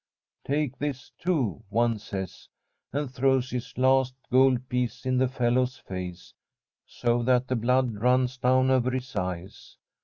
[0.51, 2.49] 'Take this too,' one says,
[2.91, 6.33] and throws his last gold piece in the fellow's face
[6.87, 9.77] so that the blood runs down over his eyes.